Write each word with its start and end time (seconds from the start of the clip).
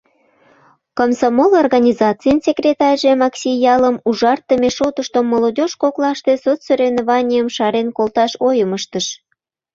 Комсомол 0.97 1.51
организацийын 1.63 2.39
секретарьже 2.47 3.11
Макси 3.21 3.51
ялым 3.73 3.95
ужартыме 4.09 4.69
шотышто 4.77 5.19
молодежь 5.31 5.75
коклаште 5.81 6.33
соцсоревнованийым 6.43 7.47
шарен 7.55 7.87
колташ 7.97 8.31
ойым 8.47 8.71
ыштыш. 8.77 9.05